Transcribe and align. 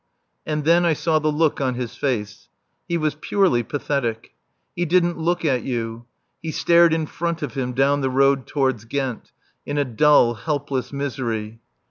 And 0.47 0.63
then 0.65 0.83
I 0.83 0.93
saw 0.93 1.19
the 1.19 1.31
look 1.31 1.61
on 1.61 1.75
his 1.75 1.95
face. 1.95 2.49
He 2.87 2.97
was 2.97 3.13
purely 3.21 3.61
pathetic. 3.61 4.31
He 4.75 4.83
didn't 4.83 5.19
look 5.19 5.45
at 5.45 5.61
you. 5.61 6.07
He 6.41 6.49
stared 6.49 6.91
in 6.91 7.05
front 7.05 7.43
of 7.43 7.53
him 7.53 7.73
down 7.73 8.01
the 8.01 8.09
road 8.09 8.47
towards 8.47 8.85
Ghent, 8.85 9.31
in 9.63 9.77
a 9.77 9.85
dull, 9.85 10.33
helpless 10.33 10.91
misery. 10.91 11.59